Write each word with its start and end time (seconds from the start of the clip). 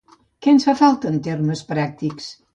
Què 0.45 0.53
ens 0.53 0.65
fa 0.69 0.75
falta 0.79 1.11
en 1.13 1.21
termes 1.29 1.63
pràctics? 1.71 2.35